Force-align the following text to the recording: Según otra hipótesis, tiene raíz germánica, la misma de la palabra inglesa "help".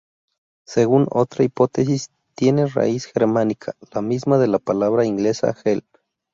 Según 0.65 1.05
otra 1.11 1.43
hipótesis, 1.45 2.09
tiene 2.33 2.65
raíz 2.65 3.05
germánica, 3.05 3.73
la 3.93 4.01
misma 4.01 4.39
de 4.39 4.47
la 4.47 4.57
palabra 4.57 5.05
inglesa 5.05 5.55
"help". 5.63 5.85